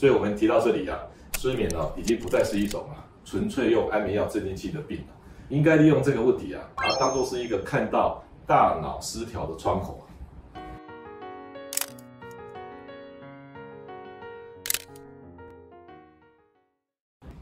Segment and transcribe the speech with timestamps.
[0.00, 0.98] 所以我们提到这里啊，
[1.38, 5.14] 睡眠呢已经不再是一种啊纯粹用安眠药镇定剂的病了，
[5.50, 10.00] 应该利用这个问题啊，把它当做是一个看到大脑失调的窗口。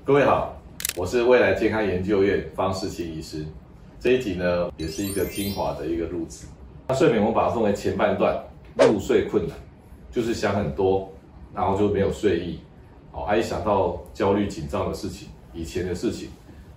[0.05, 0.61] 各位好，
[0.97, 3.45] 我是未来健康研究院方世清医师。
[4.01, 6.45] 这一集呢，也是一个精华的一个录制。
[6.89, 8.37] 那睡眠我们把它分为前半段，
[8.79, 9.57] 入睡困难，
[10.11, 11.09] 就是想很多，
[11.55, 12.59] 然后就没有睡意，
[13.12, 16.30] 哦，一想到焦虑紧张的事情、以前的事情、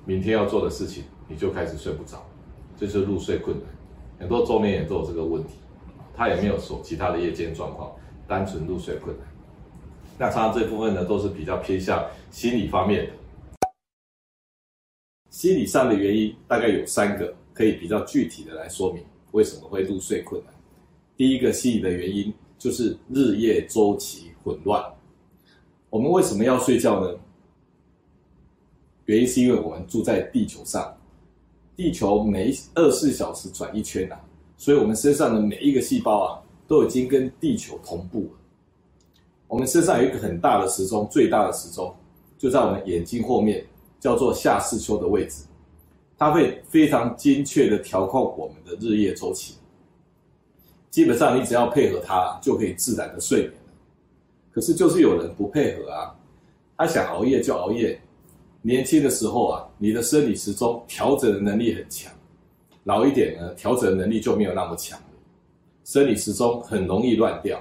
[0.06, 2.26] 明天要做的事情，你就开始睡不着，
[2.78, 3.66] 这就是入睡困难。
[4.20, 5.56] 很多中年人都有这个问题，
[6.16, 7.92] 他也没有说其他的夜间状况，
[8.28, 9.28] 单纯入睡困难。
[10.18, 13.14] 那常常这部分呢，都是比较偏向心理方面的。
[15.32, 20.54] 心理上的原因大概有三个，可以比较具体的来说明为什么会入睡困难。
[21.16, 24.80] 第一个心理的原因就是日夜周期混乱。
[25.90, 27.18] 我们为什么要睡觉呢？
[29.06, 30.96] 原因是因为我们住在地球上，
[31.76, 34.22] 地球每二十四小时转一圈啊，
[34.58, 38.40] 所以我们身上的每一个细胞啊，都已经跟地球同步了。
[39.48, 41.92] 我们身上有一个很大的时钟，最大的时钟
[42.38, 43.66] 就在我们眼睛后面。
[44.02, 45.44] 叫做下视丘的位置，
[46.18, 49.54] 它会非常精确的调控我们的日夜周期。
[50.92, 53.54] 基本上你只要配合它，就可以自然的睡眠。
[54.52, 56.14] 可是就是有人不配合啊，
[56.78, 58.00] 他想熬夜就熬夜。
[58.62, 62.12] 年轻的时候啊，你的生理时钟调整的能力很强；
[62.84, 65.06] 老一点呢，调整能力就没有那么强了。
[65.84, 67.60] 生理时钟很容易乱掉。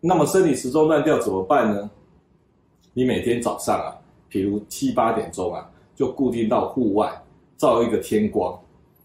[0.00, 1.90] 那么生理时钟乱掉怎么办呢？
[2.94, 3.98] 你每天早上啊。
[4.28, 7.22] 比如七八点钟啊，就固定到户外
[7.58, 8.58] 照一个天光，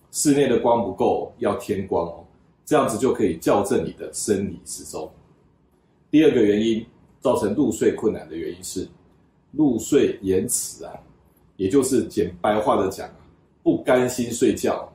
[0.10, 2.24] 室内的光不够，要天光哦，
[2.68, 5.10] 这样子就可以校正你的生理时钟。
[6.12, 6.86] 第二个原因
[7.22, 8.86] 造成入睡困难的原因是
[9.54, 10.92] 入睡延迟啊，
[11.56, 13.10] 也就是简白话的讲，
[13.64, 14.92] 不甘心睡觉。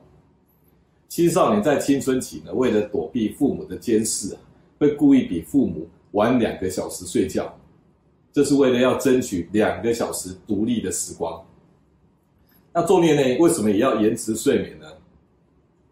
[1.09, 4.39] 青少年在青春期呢，为了躲避父母的监视啊，
[4.77, 7.51] 会故意比父母晚两个小时睡觉。
[8.31, 11.43] 这是为了要争取两个小时独立的时光。
[12.71, 14.87] 那中年人为什么也要延迟睡眠呢？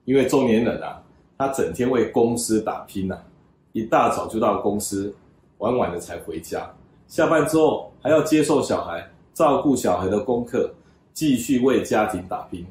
[0.06, 1.01] 因为中年人啊，
[1.42, 3.24] 他整天为公司打拼呐、啊，
[3.72, 5.12] 一大早就到公司，
[5.58, 6.72] 晚晚的才回家，
[7.08, 9.04] 下班之后还要接受小孩，
[9.34, 10.72] 照顾小孩的功课，
[11.14, 12.64] 继续为家庭打拼。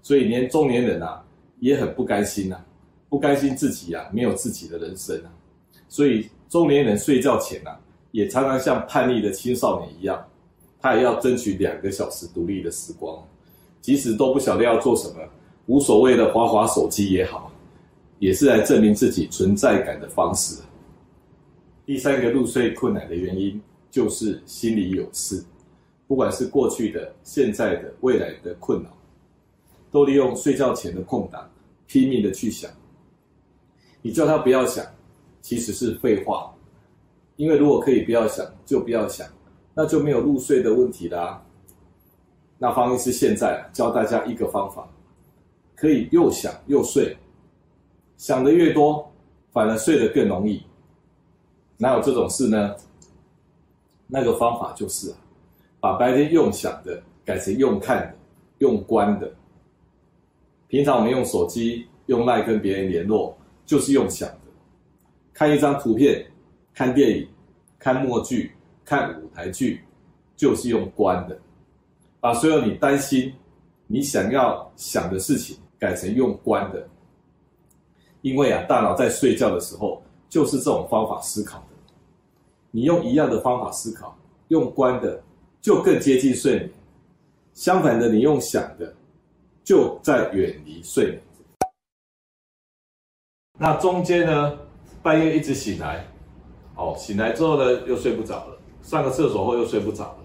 [0.00, 1.22] 所以连中年人啊
[1.58, 2.64] 也很不甘心呐、啊，
[3.10, 5.28] 不甘心自己呀、啊、没有自己的人生啊。
[5.86, 7.80] 所以中年人睡觉前呐、啊。
[8.12, 10.20] 也常常像叛逆的青少年一样，
[10.80, 13.16] 他也要争取两个小时独立的时光，
[13.80, 15.20] 即使都不晓得要做什么，
[15.66, 17.49] 无所谓的滑滑手机也好，
[18.20, 20.62] 也是来证明自己存在感的方式。
[21.84, 23.60] 第三个入睡困难的原因
[23.90, 25.42] 就是心里有事，
[26.06, 28.90] 不管是过去的、现在的、未来的困扰，
[29.90, 31.50] 都利用睡觉前的空档
[31.86, 32.70] 拼命的去想。
[34.02, 34.84] 你叫他不要想，
[35.40, 36.54] 其实是废话。
[37.36, 39.26] 因为如果可以不要想，就不要想，
[39.74, 41.42] 那就没有入睡的问题啦。
[42.58, 44.86] 那方医师现在教大家一个方法，
[45.74, 47.16] 可以又想又睡，
[48.20, 49.10] 想的越多，
[49.50, 50.62] 反而睡得更容易。
[51.78, 52.76] 哪有这种事呢？
[54.06, 55.16] 那个方法就是啊，
[55.80, 58.14] 把白天用想的改成用看的、
[58.58, 59.32] 用观的。
[60.68, 64.52] 平常我们用手机、用 LINE 跟别人联络，就是用想的，
[65.32, 66.22] 看一张图片。
[66.74, 67.28] 看电影、
[67.78, 68.52] 看默剧、
[68.84, 69.80] 看舞台剧，
[70.36, 71.38] 就是用观的，
[72.20, 73.32] 把所有你担心、
[73.86, 76.86] 你想要想的事情改成用观的。
[78.22, 81.64] 因为啊，大脑在睡觉的时候就是这种方法思考的。
[82.70, 84.16] 你用一样的方法思考，
[84.48, 85.22] 用关的
[85.60, 86.68] 就更接近睡眠；
[87.52, 88.94] 相反的，你用想的
[89.64, 91.20] 就在远离睡眠。
[93.58, 94.58] 那中间呢，
[95.02, 96.06] 半夜一直醒来。
[96.76, 98.58] 哦，醒来之后呢，又睡不着了。
[98.82, 100.16] 上个厕所后又睡不着了。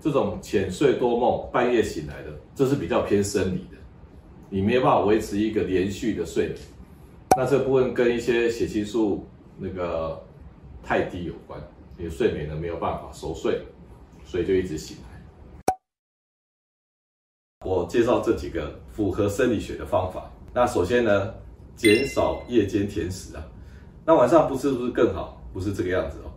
[0.00, 3.76] 这种浅睡多梦，半夜醒来的，这是比较偏生理的。
[4.48, 6.58] 你没有办法维持一个连续的睡眠。
[7.40, 9.26] 那这部分跟一些血清素
[9.56, 10.22] 那个
[10.82, 11.58] 太低有关，
[11.96, 13.62] 你睡眠呢没有办法熟睡，
[14.26, 15.08] 所以就一直醒来。
[17.64, 20.30] 我介绍这几个符合生理学的方法。
[20.52, 21.32] 那首先呢，
[21.76, 23.42] 减少夜间甜食啊。
[24.04, 25.42] 那晚上不吃不是更好？
[25.54, 26.28] 不是这个样子哦，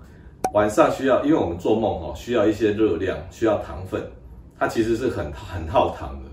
[0.54, 4.10] 晚上需要，因为我们做梦哦，需要一些热量，需要糖分，
[4.58, 6.30] 它其实是很很耗糖的，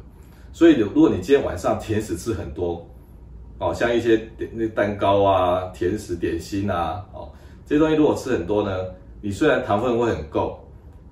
[0.52, 2.88] 所以如果你今天晚上甜食吃很多，
[3.60, 7.30] 哦，像一些点那蛋糕啊、甜食点心啊，哦，
[7.66, 8.86] 这些东西如果吃很多呢，
[9.20, 10.58] 你虽然糖分会很够，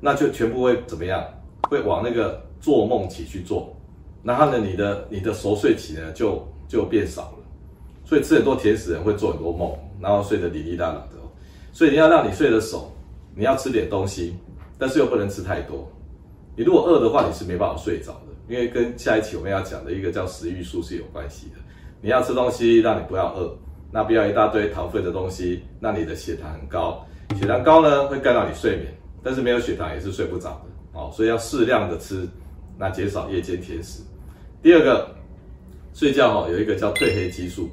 [0.01, 1.23] 那就全部会怎么样？
[1.69, 3.77] 会往那个做梦期去做，
[4.23, 7.39] 然后呢，你的你的熟睡期呢就就变少了。
[8.05, 11.19] 所以吃很多甜食人会做很多梦，然后睡得滴滴答答的。
[11.71, 12.91] 所以你要让你睡得熟，
[13.37, 14.35] 你要吃点东西，
[14.79, 15.87] 但是又不能吃太多。
[16.57, 21.57] 你如果饿的话，你是没办法睡着的，因为跟下一期我们要讲的一个叫食欲素是有关系的。
[22.01, 23.57] 你要吃东西，让你不要饿，
[23.91, 27.05] 那不要一大堆糖分的东西，让你的血糖很高。
[27.39, 28.87] 血糖高呢，会干扰你睡眠，
[29.23, 30.99] 但是没有血糖也是睡不着的。
[30.99, 32.29] 哦，所以要适量的吃，
[32.79, 34.03] 那减少夜间甜食。
[34.63, 35.09] 第二个，
[35.93, 37.69] 睡觉哈有一个叫褪黑激素。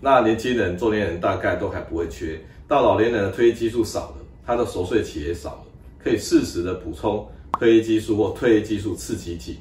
[0.00, 4.16] 那年轻人、中年人大概都还不会缺，到老年人的褪黑激素少了，
[4.46, 5.62] 他的熟睡期也少了，
[5.98, 9.58] 可以适时的补充褪黑激素或褪黑激素刺激剂。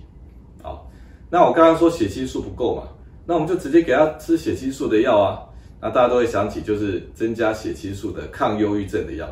[0.62, 0.88] 好，
[1.30, 2.84] 那我刚刚说血清素不够嘛，
[3.27, 5.44] 那我们就直接给他吃血清素的药啊。
[5.79, 9.29] 那大家都会想起就是增加血清素的抗忧郁症的药，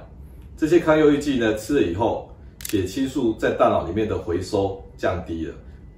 [0.56, 2.30] 这些抗忧郁剂呢吃了以后，
[2.68, 5.56] 血清素在大脑里面的回收降低了，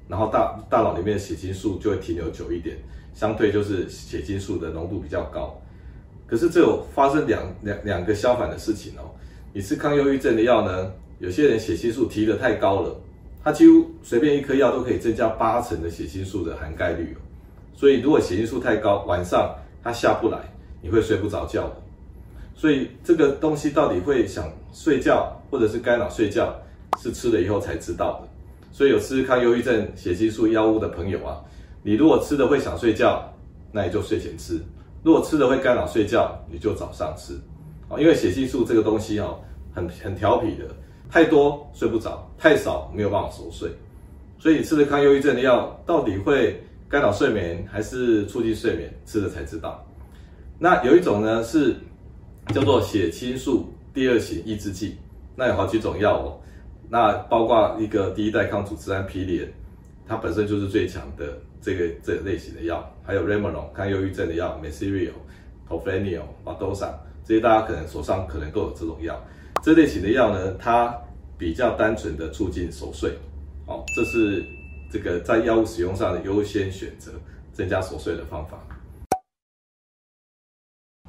[0.07, 2.77] 然后大大脑里面的血清素就会停留久一点。
[3.13, 5.59] 相对就是血清素的浓度比较高，
[6.27, 9.09] 可是这有发生两两两个相反的事情哦。
[9.51, 12.95] 你吃抗忧郁症的药呢，有些人血清素提得太高了，
[13.43, 17.19] 他几乎随便一颗药都可以增加八成的血清素的含钙率哦。
[17.77, 20.39] 所以如果血清素太高，晚上它下不来，
[20.81, 21.75] 你会睡不着觉的。
[22.55, 26.53] 所以这个东西到底会想睡觉，或者是干扰睡觉，
[26.99, 28.27] 是吃了以后才知道的。
[28.71, 31.39] 所以有吃抗忧郁症血清素药物的朋友啊。
[31.83, 33.31] 你如果吃的会想睡觉，
[33.71, 34.55] 那你就睡前吃；
[35.03, 37.33] 如果吃的会干扰睡觉，你就早上吃。
[37.87, 39.39] 啊因为血清素这个东西哦，
[39.73, 40.65] 很很调皮的，
[41.09, 43.69] 太多睡不着，太少没有办法熟睡。
[44.39, 49.85] 所以你吃的抗忧郁症的药，到底会干扰睡眠还是促进睡眠，吃了才知道。
[50.59, 51.75] 那有一种呢是
[52.53, 54.97] 叫做血清素第二型抑制剂，
[55.35, 56.39] 那有好几种药哦，
[56.89, 59.51] 那包括一个第一代抗组织胺皮连，
[60.07, 61.37] 它本身就是最强的。
[61.59, 65.11] 这个这个类型的药，还有 Remeron 抗忧郁症的药，Mesereau、
[65.67, 66.93] Tofranil、Valdosta
[67.25, 69.19] 这些大家可能手上可能都有这种药。
[69.63, 70.95] 这类型的药呢，它
[71.35, 73.11] 比较单纯的促进熟睡，
[73.65, 74.45] 哦，这是
[74.89, 77.13] 这个在药物使用上的优先选择，
[77.51, 78.57] 增加熟睡的方法。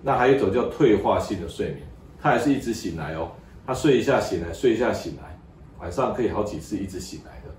[0.02, 1.86] 那还有一种叫退化性的睡眠，
[2.20, 3.32] 它还是一直醒来哦，
[3.66, 5.38] 它睡一下醒来，睡一下醒来，
[5.78, 7.54] 晚上可以好几次一直醒来的。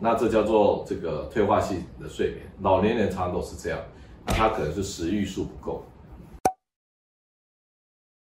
[0.00, 3.78] 那这叫做这个退化性的睡眠，老年人常常都是这样，
[4.26, 5.84] 那他可能是食欲素不够。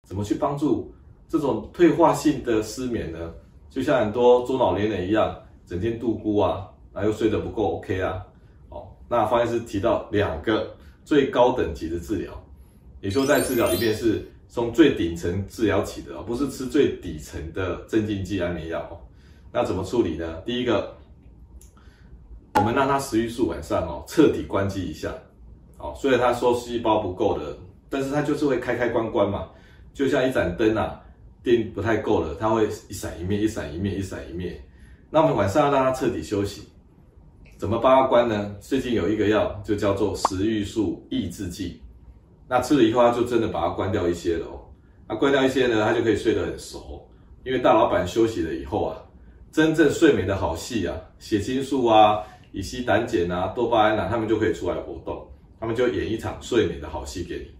[0.08, 0.92] 怎么去帮助
[1.28, 3.34] 这种退化性的失眠呢？
[3.70, 8.26] 就像很多中老年人一样，整天度孤啊，然后又睡得不够 OK 啊。
[8.70, 12.34] 哦，那方医师提到两个最高等级的治疗，
[13.02, 19.02] 也说在治疗里面是从最顶层治疗起的，不是吃最底层的镇静剂安眠药。
[19.52, 20.42] 那怎么处理呢？
[20.46, 20.96] 第一个。
[22.56, 25.14] 我们让他食欲素晚上哦彻底关机一下，
[25.78, 27.58] 哦，虽然他说细胞不够的，
[27.90, 29.48] 但是他就是会开开关关嘛，
[29.94, 31.00] 就像一盏灯啊，
[31.42, 34.62] 电不太够了，它会一闪一灭，一闪一灭，一闪一灭。
[35.10, 36.68] 那我们晚上要让他彻底休息，
[37.60, 38.56] 怎么帮他关呢？
[38.62, 41.82] 最近有一个药就叫做食欲素抑制剂，
[42.48, 44.64] 那吃了以后他就真的把它关掉一些了哦，
[45.10, 47.06] 那关掉一些呢，他就可以睡得很熟，
[47.44, 48.96] 因为大老板休息了以后啊，
[49.52, 52.24] 真正睡眠的好戏啊，血清素啊。
[52.52, 55.28] 乙烯胆碱啊，多巴胺啊，他们就可以出来活动，
[55.60, 57.52] 他们就演一场睡眠的好戏给你。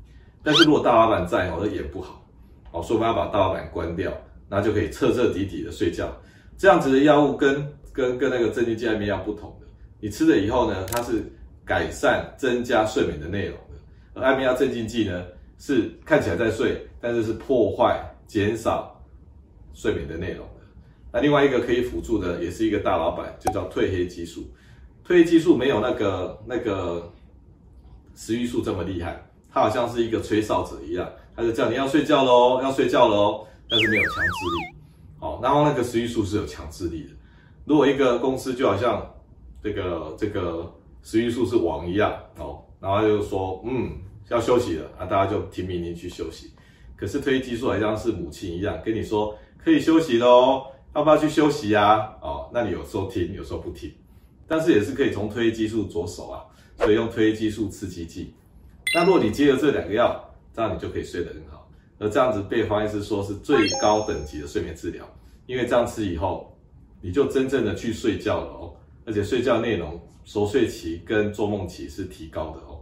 [0.42, 2.26] 但是如果大老板在，哦，都演不好，
[2.72, 4.12] 哦，所以我们要把大老板关掉，
[4.50, 6.10] 那就可以彻彻底底的睡觉。
[6.58, 9.68] 这样子的药物跟跟跟那个镇静剂安眠药不同的，
[10.00, 11.24] 你吃了以后呢，它是
[11.66, 13.76] 改善增加睡眠的内容的，
[14.14, 15.26] 而安眠药镇静剂呢，
[15.58, 19.00] 是看起来在睡，但是是破坏减少
[19.74, 20.66] 睡眠的内容的。
[21.12, 24.42] 那另外一个可以辅助的，也是一个大老板，就叫褪黑激素。
[25.06, 27.12] 褪黑激素没有那个那个
[28.16, 34.80] 食欲素这么厉害，它好像是一个吹哨者一样，它就叫你要睡觉喽，要睡觉喽，但是没有强制力。
[35.20, 37.10] 哦，然后那个食欲素是有强制力的。
[37.66, 39.04] 如果一个公司就好像
[39.62, 43.92] 这个这个食欲素是王一样哦，然后就说嗯
[44.30, 46.52] 要休息了啊，大家就听命令去休息。
[46.96, 52.14] 可是褪黑激素好像是母亲一样，跟你说可以休息喽，要不要去休息呀？
[52.22, 53.92] 哦，那你有时候听，有时候不听。
[54.48, 56.44] 但是也是可以从褪黑激素着手啊，
[56.78, 58.34] 所以用褪黑激素刺激剂。
[58.94, 61.70] 那如果你接了这两个药，这样你就可以睡得很好。
[62.00, 65.06] 而这样子被黄医师说是最高等级的睡眠治疗，
[65.46, 66.58] 因为这样吃以后，
[67.02, 68.74] 你就真正的去睡觉了哦，
[69.10, 72.78] 而且睡觉内容熟睡期跟做梦期是提高的哦，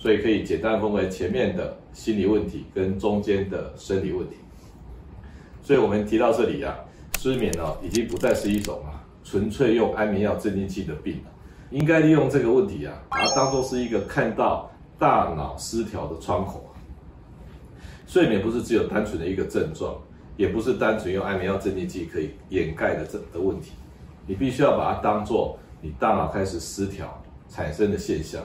[0.00, 4.34] 所以可以简单分为前面的心理问题跟中间的生理问题。
[5.62, 6.76] 所以我们提到这里啊，
[7.20, 11.30] 失眠呢、已经不再是一种啊纯粹用安眠药镇静剂的病了，
[11.70, 16.68] 应该利用这个问题啊，把它当做是一个看到大脑失调的窗口。
[18.08, 19.96] 睡眠不是只有单纯的一个症状，
[20.36, 23.70] 也不是单纯用安眠药镇静剂可以掩盖的这的问题，
[24.30, 28.40] 你必须要把它当做你大脑开始失调产生的现象。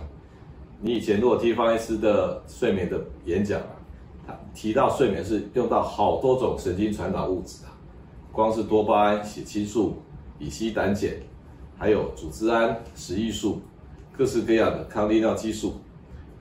[0.82, 3.70] 你以前如果听方医师的睡眠的演讲啊，
[4.26, 7.70] 他提到睡眠是用到好多种神经传导物质啊，
[8.32, 10.02] 光是多巴胺、血清素、
[10.40, 11.12] 乙烯胆碱，
[11.78, 13.62] 还有组织胺、食欲素，
[14.12, 15.76] 各式各样的抗利尿激素，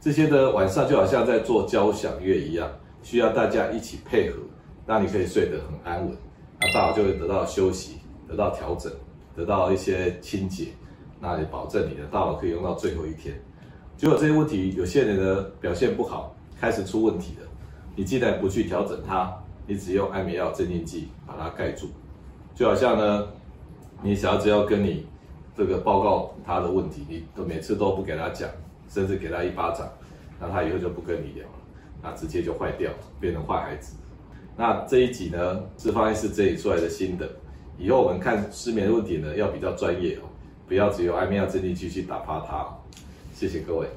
[0.00, 2.66] 这些的晚上就好像在做交响乐一样。
[3.02, 4.38] 需要大家一起配合，
[4.86, 6.16] 让你可以睡得很安稳，
[6.58, 8.90] 那大脑就会得到休息，得到调整，
[9.36, 10.68] 得到一些清洁，
[11.20, 13.34] 那也保证你的大脑可以用到最后一天。
[13.96, 17.48] 结果这些问题，有些人的表现不好，开始出问题了。
[17.96, 19.32] 你既然不去调整它，
[19.66, 21.86] 你只用安眠药镇静剂把它盖住，
[22.54, 23.28] 就好像呢，
[24.02, 25.06] 你小孩子要跟你
[25.56, 28.50] 这个报告他的问题，你都每次都不给他讲，
[28.88, 29.88] 甚至给他一巴掌，
[30.40, 31.54] 那他以后就不跟你聊了。
[32.02, 33.96] 那直接就坏掉，变成坏孩子。
[34.56, 37.28] 那这一集呢，是方医师整理出来的心得。
[37.78, 40.28] 以后我们看失眠的问题呢，要比较专业哦，
[40.68, 42.66] 不要只有安眠药镇定剂去打趴它。
[43.34, 43.88] 谢谢各位。